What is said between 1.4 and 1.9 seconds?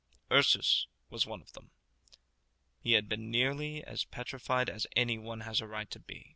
them.